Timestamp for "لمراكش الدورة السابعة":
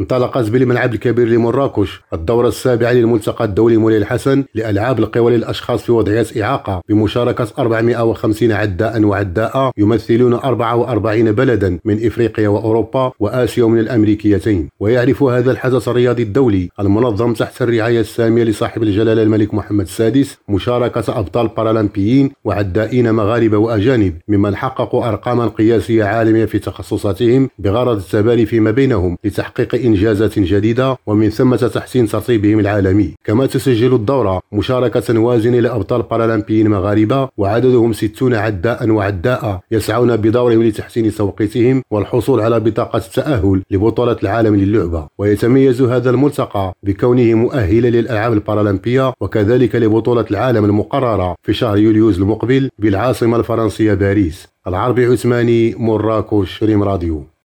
1.28-2.92